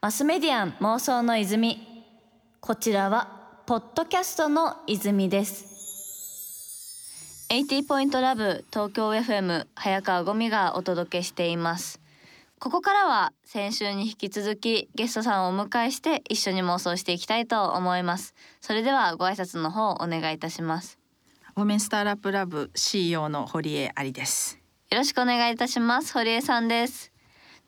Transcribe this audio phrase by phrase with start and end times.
[0.00, 1.86] マスメディアン妄想の泉。
[2.60, 5.70] こちらはポッドキャストの泉です。
[7.50, 12.00] 80ポイントラブ東京 FM 早川ゴミがお届けしています。
[12.58, 18.34] ここからは先週に引き続きゲストさんをお迎えして一緒に妄想していきたいと思います。
[18.60, 20.98] それではご挨拶の方お願いいたします。
[21.56, 24.58] ウォメンスターラップラブ CEO の堀江ありです。
[24.90, 26.12] よろしくお願いいたします。
[26.12, 27.09] 堀江さんです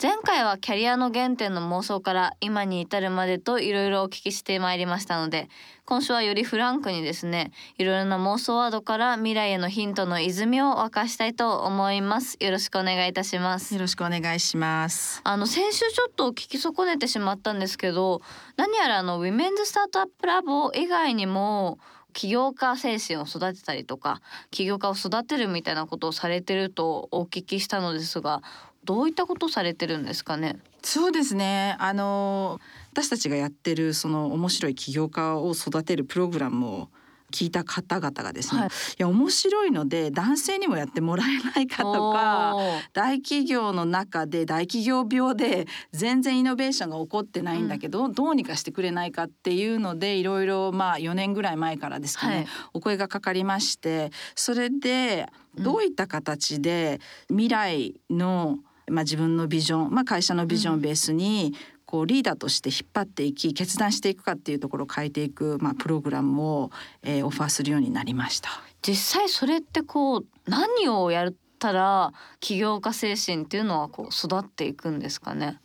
[0.02, 5.48] 前回はキャリアの原点の妄想から今に至るまでといろいろお聞きしてまいりましたので
[5.84, 12.36] 今週はよりフランクにですねいろいろな妄想ワードから未来へのヒントの泉を沸かしたいと思います。
[12.40, 13.74] よろしくお願いいたします。
[13.74, 15.20] よろしくお願いします。
[15.22, 18.22] あの先週ちょっと聞き損ねてしまったんですけど
[18.56, 21.78] 何やらあの Women's Startup Lab 以外にも
[22.12, 28.42] 起業家精神を育てたりとか起業家を育てるみたいなことをされてるとお聞きしたのですが
[28.84, 30.58] どういったことされてるんですかね？
[30.82, 31.76] そうですね。
[31.78, 32.60] あの
[32.92, 36.88] 私たちがやってるその面白い起業家を育てるプログラムを
[37.32, 42.56] 聞いた方々がですね、はい、いや面白いので男性にもやってもらえないかとか
[42.92, 61.54] 大企業の中で大企業病で全然イノベーションが起こってないんだけど、うん、どうにかしてくれないかっていうのでいろいろまあ4年ぐらい前からですかね、はい、お声がかかりましてそれでどういった形で未来の、うんまあ、自分のビジョン、まあ、会社のビジョンをベースに
[61.86, 66.70] こうリーダーとして引っ張っていき決断していくかっていうところを変えていく、まあ、プログラムを、
[67.02, 68.48] えー、オファーするようになりました。
[68.80, 75.60] 実際それってこう何をやったら起業家精神っていうのはこう育っていくんですかね？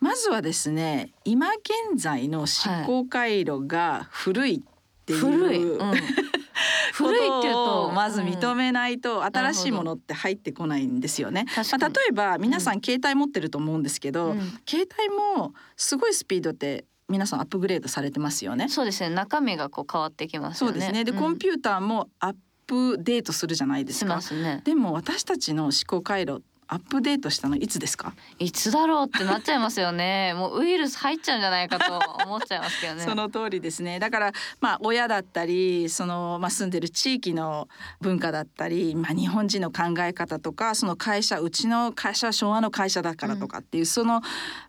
[0.00, 5.94] まずはですね今現在の思考回路が古いっていう、はい、古い、うん
[6.94, 11.46] 古いっていうとまず認めないと新しいものって入ってこないんですよね。
[11.56, 18.68] まあ、例えば皆さん携帯持ってると思うんですけど、うん、携帯もすごいスピードで皆さんアップグレードされてますよね。
[18.68, 19.10] そうですね。
[19.10, 21.04] 中身がこう変わってきます、ね、そうですね。
[21.04, 22.34] で、うん、コンピューターもアッ
[22.66, 24.20] プデートするじゃないですか。
[24.20, 28.14] すね、でも私たちの思考回路アップデートしたのいつですか？
[28.38, 30.34] いつだろうってなっちゃいますよね。
[30.38, 33.02] もうウイルス入っちゃうんじゃないかと思っちゃいますけどね。
[33.02, 33.98] その通りですね。
[33.98, 37.68] だからまあ親だったりそのまあ住んでる地域の
[38.00, 44.22] 文化だったりまあ日本人の考え方とかその会社うちの会社は昭和の会社だからとかっていう、うん、その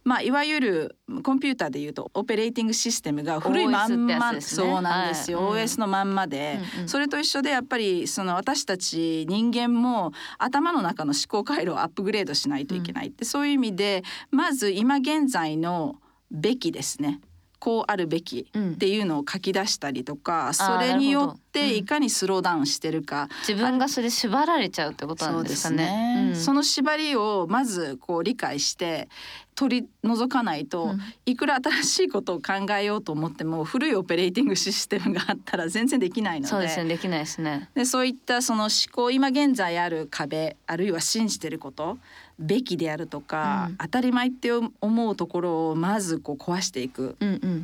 [0.03, 15.97] まあいわゆるコンピューターでいうとオペレーティングシステムが古いまんま、ね、そうなんですよ、はい、OS のまんまで、うんうん、それと一緒でやっぱりその私たち人間も頭の中の思考回路をアップグレードしないといけないって、うん、そういう意味でまず今現在の
[16.31, 17.22] べきですね
[17.62, 25.76] こうあるべきっていうのを書き出したりとか、うん、それによっていかにスローダウンしてるか、うん、自分がそれ縛られちゃうってことなんですかね。
[25.76, 26.30] そね。
[26.30, 29.10] うん、その縛りをまずこう理解して
[29.54, 36.48] 取り除かないと、うん、いくら新しいことを考えようと思っても古いオペレーティングシステムがあったら全然できないので。
[36.48, 36.90] そうですね。
[36.90, 37.70] できないですね。
[37.76, 42.00] でそういったその思考今現在ある壁あるいは信じてること
[42.41, 47.16] べきであるとか、うん、当たり前って思うところをまずこう壊していく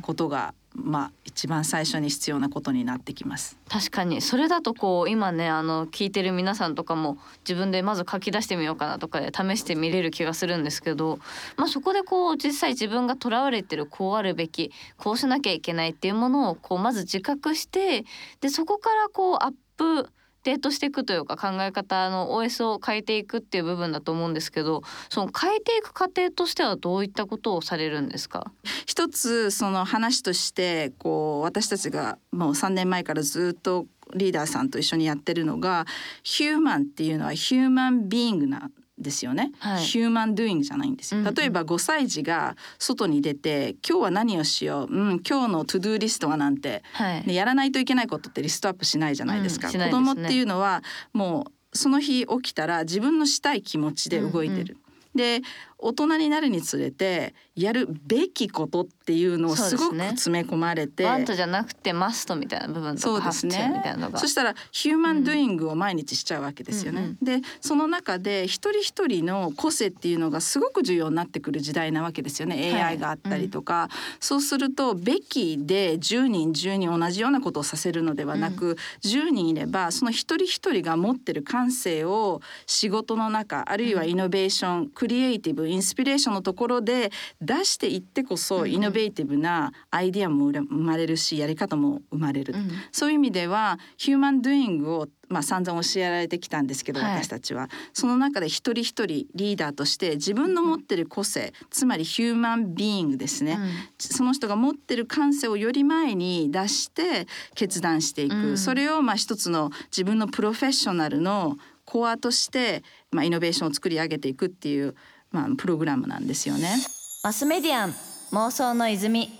[0.02, 0.82] ことが、うん。
[0.84, 3.58] うん、まあ一番最初に必要なことになってきます。
[3.68, 4.20] 確かに。
[4.20, 11.18] それだとこう今ねあの聞いてる皆さんとかも自分でまず書き出してみようかなとかで試してみれる気がするんですけど、
[11.56, 18.04] まあ、そこでこう実際自分がとらわれてるこうあるべきこうしなきゃいけないっていうものをこうまず自覚して
[18.40, 20.10] でそこからこうアップ
[20.48, 28.50] デートしていくというか考え方の OS を変えていくっていう部分だと思うんですけどその変えていく過程としてはどういったことをされるんですか？
[28.86, 35.84] 一つその話としてこう私たちがもう3年前からずっとリーダーさんと一緒にやってるのが
[36.22, 50.82] ヒューマンっていうのはヒューマンビーイングなですよね、はい、 human doing じゃないんですよ、例えば5歳児が外に出て今日は何をしよう、うん、今日の to-do list はなんて、はい、やらないといけないことってリストアップしないじゃないですか、うんすね、子供っていうのは
[51.12, 54.76] もうその日起きたら自分のしたい気持ちで動いてる、
[55.14, 55.40] うんうん。
[55.40, 55.46] で
[55.78, 63.82] 大人になるにつれてやるべきことっていうのをすごく詰め込まれて、ね、 want じゃなくて must みたいな部分とかそうですね。
[64.16, 73.88] そしたらヒューマンドゥイングを毎日しちゃうわけですよね、うん、でその中で一人一人の個性っていうのがすごく重要になってくる時代なわけですよね、はい、AI があったりとか、うん、
[74.20, 78.76] そうするとべきで10人10人同じようなことをさせるのではなく、うん、
[79.08, 87.10] 10人いればその一人一人が持ってる感性を仕事の中あるいはイノベーション、クリエイティブインスピレーションのところで
[87.40, 97.68] 出していってこそイノベーティブなアイデアも生まれるしやり方も生まれる、うん、そういう意味ではヒューマンドゥイングをまあ、散々教えられてきたんですけど、はい、私たちは。
[97.92, 114.94] その中で一人一人リーダーとして自分の持ってる個性つまりヒューマンビーイングですね、うん、その人が持ってる感性をより前に出して決断していく、うん、それをまあ一つの自分のプロフェッショナルのコアとして、まあ、イノベーションを作り上げていくっていう、
[115.30, 116.76] まあ、プログラムなんですよね。
[117.22, 117.94] マスメディアン
[118.32, 119.30] 妄想の泉。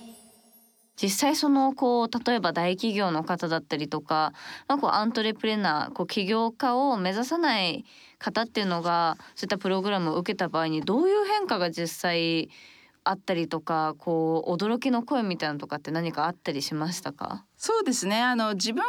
[1.00, 4.32] 実際そのこう例えば大企業の方だったりとか、
[4.66, 7.84] まあ、こうアントレプレナーこう起業家を目指さない
[8.18, 12.50] 方っていうのがそういったプログラムを受けた場合にどういう変化が実際
[13.04, 17.44] あったりとかこう驚きの声みたいなのとかって何かあったりしましたか？
[17.56, 18.20] そうですね。
[18.20, 18.86] あの自分は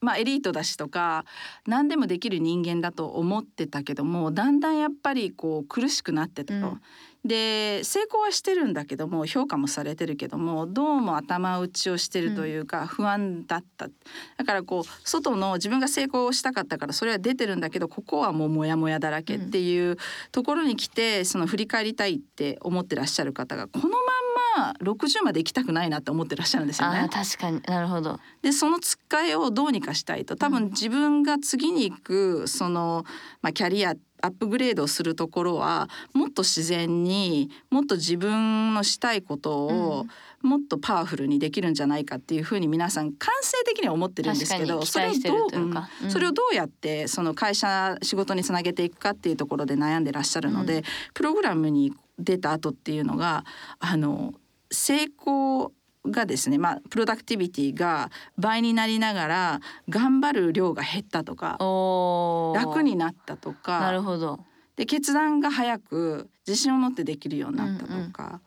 [0.00, 1.24] まあ、エリートだしとか
[1.66, 6.68] 何でもできる人間だと思ってたけどもだんだんやっぱりこう苦しくなってたと。
[6.68, 6.80] うん。
[7.24, 13.92] で成功はしてるんだけども評価もされてるけどもどうも頭打ちをしてるというか不安だった、うん、
[14.38, 19.98] だからこう外の自分が成功したかったからそれは出てるんだけどここはもうモヤモヤだらけっていう
[20.32, 23.96] ところに来てその振り返りたいって思ってらっしゃる方がこのま
[24.60, 27.08] んま60まで行きたくないなって思ってらっしゃるんですよね。
[27.10, 27.60] 確かに。
[27.66, 28.18] なるほど。
[28.42, 33.04] でそのつっかえをどうにかしたいと多分自分が次に行くその、
[33.42, 40.06] まあ、キャリアアップグレードするところはもっと自然にもっと自分のしたいことを、
[40.42, 53.44] もっとパワフルにできるんじゃないかっていうふうに皆さん感性的には思ってるんですけどそれをどう、うん、それをどうやってその会社仕事につなげていくかっていうところで悩んでらっしゃるので、うん、プログラムに出た後っていうのが
[53.80, 54.34] あの
[54.70, 55.72] 成功
[56.06, 61.58] がですね、まあ、プロダクティビティが倍になりながら頑張る量が減ったとか
[62.54, 64.40] 楽になったとかなるほど。
[64.76, 68.40] で決断が早く自信を持ってできるようになったとか、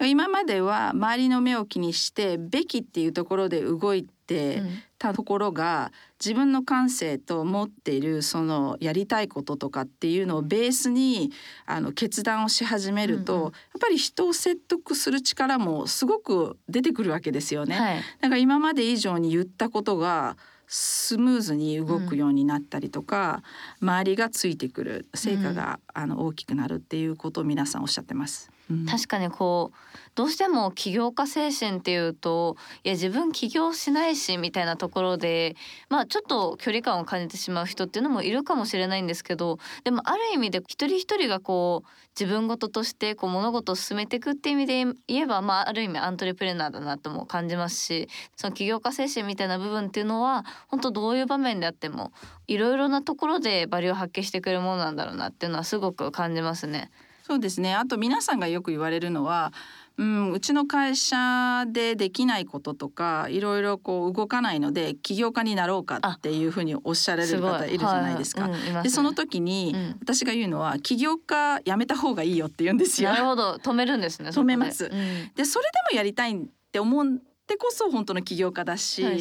[0.00, 4.62] うんうん、今までは周りの目を気にして「べき」っていうところで動いて
[5.04, 11.30] たところが、自分の感性と持っているそのやりたいこととかっていうのをベースに
[11.66, 17.78] あの決断をし始めると、うんうん、やっぱり人を説得する力もすごく出てくるわけですよね。
[17.78, 23.42] はい、だから今まで以上に言ったことがスムーズに動くようになったりとか、
[23.82, 28.53] うん、周りがついてくる成果が、うん、あの大きくなるっていうことを皆さんおっしゃってます。
[28.90, 29.76] 確かにこう
[30.14, 35.54] どうしても起業家精神っていうといや自分起業しないしみたいなところで
[35.90, 41.88] まあちょっと距離感を感じてしまう人っていうのもいるかもしれないんですけどでもある意味で一人一人がこう
[42.18, 52.12] 自分事としてこう物事を進めていくっていう意味で言えば、まあ、ある意味アントレプレナーだなとも感じますしその起業家精神みたいな部分っていうのは本当どういう場面であっても
[52.46, 56.90] いろいろなところでバリを発揮してくれるものなんだろうなっていうのはすごく感じますね。
[57.26, 59.52] そうですねあと皆さんがよく言われるのは
[59.96, 68.48] うん、うちの会社でできないこととかいろいろこう動かないので起業家になろうかっていうふうにおっしゃられる方いるじゃないですか。
[68.48, 73.10] はいうん、でその時に、私が言うのは起業家やめた方がいいよって言うんですよ。
[73.10, 74.30] なるほど止めるんですね。
[74.30, 74.88] 止めます。
[74.88, 76.40] でそれでもやりたいっ
[76.72, 77.06] て思っ
[77.46, 79.18] てこそ本当の起業家だし、ね、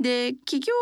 [0.00, 0.72] で起業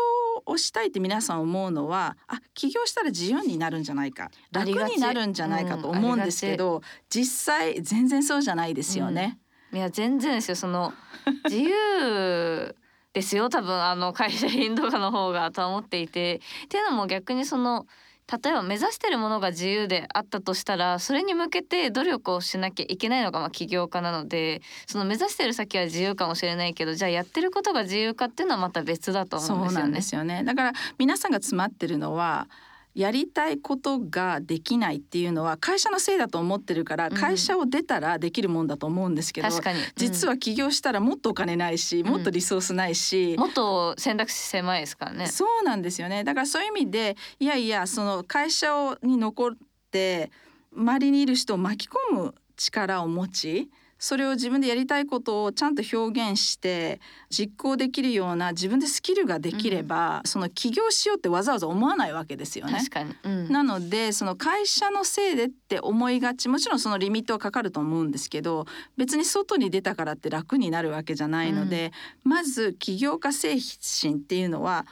[0.45, 4.31] をしたいって皆さん思うのはあ起業したら自由になるんじゃないか。
[4.51, 9.37] 楽になるんじゃないかと思うんですけど、うん、実際全然そうじゃないですよね。
[9.71, 10.55] うん、いや全然ですよ。
[10.55, 10.93] その
[11.45, 12.75] 自由
[13.13, 13.49] ですよ。
[13.49, 16.41] 多分あの会社員とかの方がとは思っていて。
[16.65, 17.85] っていうのも逆にその
[18.31, 29.73] 例えば目指してるものが自由であったとしたらそれに向けて努力をしなきゃいけないのがまあ起業家なのでその目指してる先は自由かもしれないけどじゃあやってることが自由かっていうのはまた別だと思うんですよね。
[29.73, 32.47] そうなんですよねだから皆さんが詰まってるのは
[32.95, 39.53] やりたいことができないっていうのは会社のせいだと思ってるから会社を出たらできるもんだと思うんですけど、うん、
[39.95, 45.27] 実は起業したらもっとお金ないし、もっとリソースないし、もっと選択肢狭いですからね。
[45.27, 46.23] そうなんですよね。
[46.23, 49.51] だからそういう意味でいやいやその会社に残っ
[49.91, 50.31] て
[50.75, 53.69] 周りにいる人を巻き込む力を持ち
[53.99, 62.79] それを自分でやりたいことをちゃんと表現して実行できるような自分でスキルができれば、うん、その起業しようってわざわざ思わないわけですよね。
[63.23, 68.65] うん、なのでその会社のせいでって思いがちもちろんそのリミットはかかると思うんですけど
[68.97, 71.91] 別に外に出たからって楽になるわけじゃないので、
[72.25, 73.57] うん、まず起業家精
[74.01, 74.85] 神っていうのは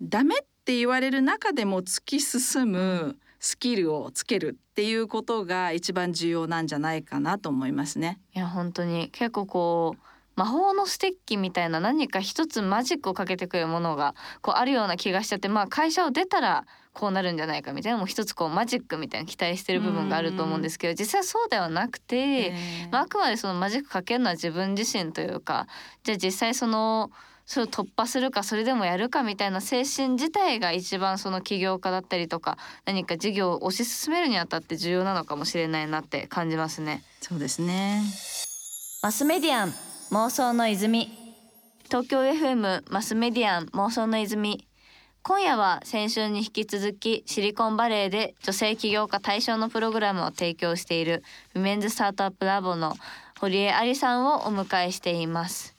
[0.00, 8.18] ダメって言われる中でも突き進むスキルをつけるっていうことが一番重要なんじゃないかなと思いますね。
[8.34, 10.02] いや本当に結構こう
[10.34, 22.52] 魔法のステッキみたいな何か一つマジックをかけてくるものがこうあるような気がしちゃってまあ会社を出たらこうなるんじゃないかみたいなもう一つこうマジックみたいな期待してる部分があると思うんですけど実際そうではなくて、
[22.90, 25.68] まあ、あくまでそのマジックかけるのは自分自身というか
[26.02, 27.12] じゃあ実際その
[27.46, 37.02] それを突破するかそれでもやるかみたいな精神自体が一番その起業家だったりとか何か事業を推し進めるにあたって重要なのかもしれないなって感じますね。
[37.20, 38.02] そうですね。
[39.02, 39.74] マスメディアン
[40.10, 41.08] 妄想の泉。
[41.84, 44.66] 東京 FM マスメディアン妄想の泉。
[45.22, 51.22] 今夜は先週に引き続きシリコンバレーで女性起業家対象のプログラムを提供している
[51.54, 52.94] Women's Startup Labの
[53.40, 55.76] 堀江愛利さんをお迎えしています。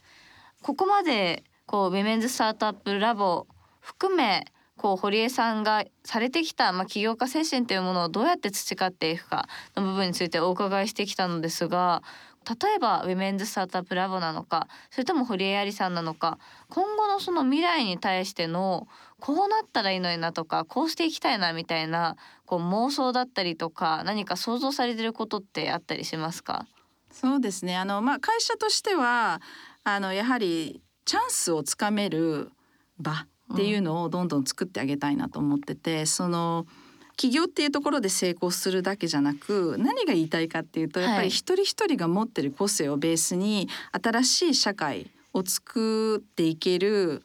[0.61, 3.45] ここまでこう Women's Startup Lab
[3.81, 4.47] 含め
[4.77, 12.01] こう堀江さんがされてきた、まあ、起業家精神というものをどうやって培っていくかの部分についてお伺いしてきたのですが
[12.47, 18.87] 例えば Women's Startup Labなのかそれとも堀江愛利さんなのか今後のその未来に対しての
[19.19, 26.65] こうなったらいいのになとかこうしていきたいなみたいなこう妄想だったりとか何か想像されてることってあったりしますか？
[27.11, 27.75] そうですね。
[27.75, 29.41] あの、まあ、会社としては
[29.83, 32.51] あのやはりチャンスをつかめる
[32.99, 36.67] 場っていうのをどんどん作ってあげたいなと思ってて、うん、その
[37.15, 47.23] 起業っていうところで成功するだけじゃなく何が言いたいかっていうとやっぱり一人一人が持ってる個性をベースに新しい社会を作っていける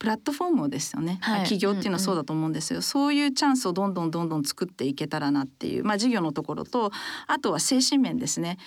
[0.00, 6.90] プラットフォームですよね、はい、企業っていうのはそうだと思うんですよ、うんうん、そういうチャンスをどんどんどんどん作っていけたらなっていうまあ事業のところと
[7.28, 8.58] あとは精神面ですね。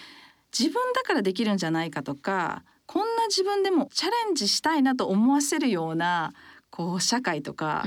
[0.57, 6.33] 自分だからできるんじゃないかとかこんな自分でもチャレンジしたいなと思わせるような
[6.75, 7.85] こう社会とか、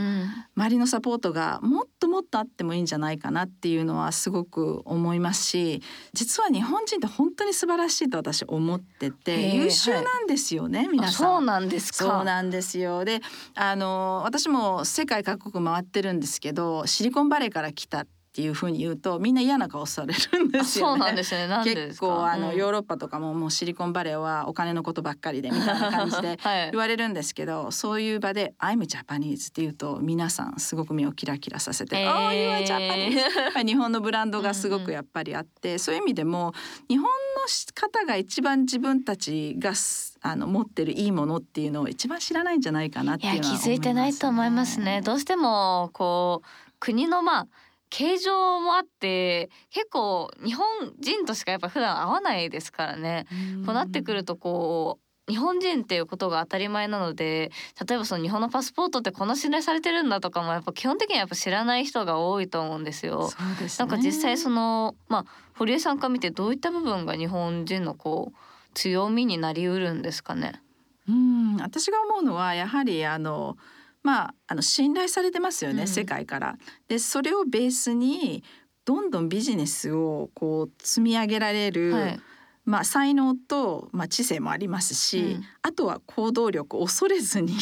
[0.57, 5.83] 周りのサポートがもっともっとあってもいいんじゃないかなっていうのはすごく思いますし
[6.15, 11.13] 実は日本人って本当に素晴らしいと私思ってて優秀なんですよね、はい、皆さん。
[11.13, 13.05] そうなんですそうなんですよ。
[13.05, 13.21] で
[13.55, 18.07] あの私も世界各国回ってるんですけどシリコンバレーから来た
[18.39, 20.93] っていうふうに言うとみんな嫌な顔されるんですよね。
[20.93, 21.49] そうなんですね。
[21.65, 26.39] 結構あの、うん、ヨーロッパとかももうシリコンバレーはお金のことばっかりでみたいな感じで
[26.71, 36.53] 言われるんですけど、はい、そういう場で「I'm Japanese」って言うと皆さんすごく目をキラキラさせて「えー、Oh you are Japanese」日本のブランドがすごくやっぱりあって、うんうん、そういう意味でも
[36.89, 37.11] 日本の
[37.75, 39.73] 方が一番自分たちが
[40.21, 45.03] あの持ってるいいものっていうのを一番知らないんじゃないかなっていうのは、ね、気づいてないと思いますね。
[45.03, 47.49] どうしてもこう国のまあ
[47.91, 50.67] 形状もあって結構日本
[51.01, 53.27] 人としかやっぱ普段会わないですからね。
[53.65, 57.51] こうなってくるとこう日本人っていうことが当たり前なので
[57.87, 63.29] 例えばその日本のパスポートってこんな信頼されてるんだとかもやっぱ基本的にはやっぱ知らない人が多いと思うんですよ。
[63.29, 68.37] そうです、ね、なんか実際そのまあ堀江さんから見てどういった部分が日本人のこう
[68.73, 70.63] 強みになりうるんですかね？
[71.09, 73.57] うん私が思うのはやはりあの
[74.03, 76.57] まあ、あの信頼されてますよね、うん、世界から。
[76.89, 78.43] でそれをベースに
[78.85, 82.21] どんどんビジネスをこう積み上げられる、はい、
[82.65, 87.55] まあ、才能と、まあ、知性もありますし、うん、あとは行動力恐れずに、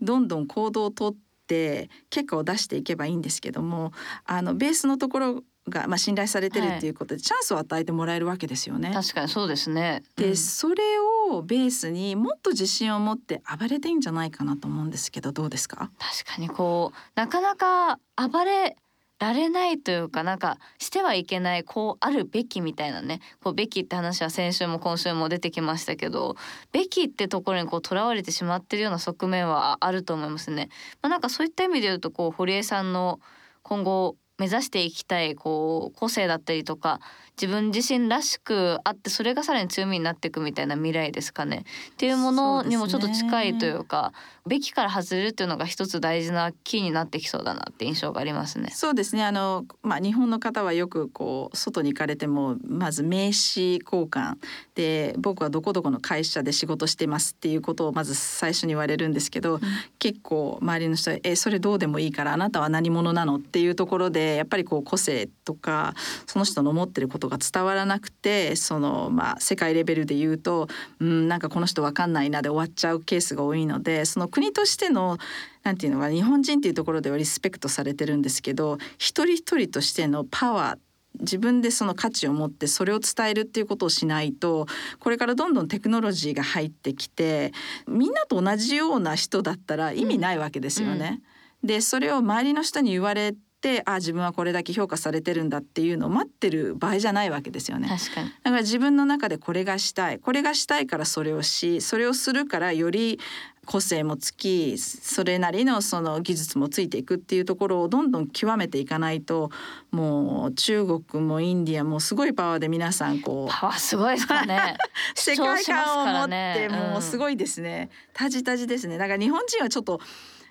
[0.00, 1.14] どんどん行動をとっ
[1.46, 3.92] て結果を出していけばいいんですけども
[4.24, 8.90] あのベースのところが、まあ、信頼されてるっていうことで、チャンスを与えてもらえるわけですよね。
[8.92, 10.82] 確かにそうですね、うん、でそれ
[11.30, 15.90] をベースにもっと自信を持って暴れていいんじゃないかなと思うんですけどどうですか？
[15.98, 18.76] 確かにこうなかなか暴れ
[19.18, 26.36] られないというかなんかしてはいけないこうあるべきみたいなねこうべきって話は先週も今週も出てきましたけど
[26.72, 30.70] べきってところにこうとらわれてしまってるような側面はあると思いますね。
[31.02, 33.20] まあ、なんかそういった意味で言うとこう堀江さんの
[33.62, 37.00] 今後目指していきたいこう個性だったりとか
[37.40, 44.12] 自分自身らしくあってそれがさらに強みになっていくみたいな未来ですかねっていうものにもちょっと近いというか
[44.46, 48.70] べきから外れるっていうのが一つ大事なキーになってきそうだなって印象がありますね。
[48.72, 54.34] そうですねあの、まあ、日本の方はよくこう外に行かれてもまず名刺交換
[54.74, 59.60] で僕はどこどこの会社で仕事してますっていうことをまず最初に言われるんですけど、うん、
[59.98, 65.94] 結構周りの人は「えそれどうでもいいからあなたは何者なの?」っていうところでやっぱりこう個性とか
[66.26, 70.68] その人の持ってることが伝わらなくてそのまあ世界レベルで言うと
[70.98, 75.16] うんなんかこの人わかんないなで終わっちゃうケースが多いのでその国としての
[75.62, 80.78] なんていうのか日本人っていうところではリスペクトされてるんですけど一人一人としてのパワー
[81.18, 84.66] 自分でその価値を持ってそれを伝えるっていうことをしないと
[85.00, 87.52] これからどんどんテクノロジーが入ってきて
[87.86, 91.06] みんなと同じような人だったら意味ないわけですよね。
[91.06, 97.88] うんうん、でそれを周りの人に言われってあ自分はこれだけ評価されてるんだっていうのを待ってる場合じゃないわけですよね。
[97.88, 103.20] 確かにだから自分の中でこれがしたいこれがしたいからそれをしそれをするからより
[103.66, 109.50] 個性もつきそれなりのその技術もついていくっていうところをどんどん極めていかないと
[109.90, 114.76] もう中国もインディアもすごいパワーで皆さんこうパワーすごいですかね。
[115.14, 118.98] 世界観を持ってもうすごいですね、タジタジですね。
[118.98, 120.00] だから日本人はちょっと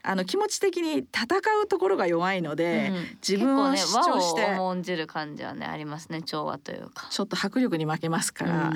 [0.01, 3.17] あの気持ち的に戦うところが弱いので、うん。
[3.27, 7.07] 自分を主張して、和を重んじる感じはねありますね調和というか。
[7.09, 8.73] ちょっと迫力に負けますから、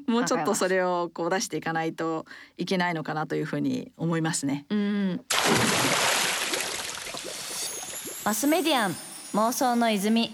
[0.06, 4.66] もうちょっとそれをこう出していかないといけないのかなというふうに思いますね。
[4.70, 4.82] うん、う
[5.12, 5.20] ん。
[8.24, 8.96] マスメディアン
[9.34, 10.32] 妄想の泉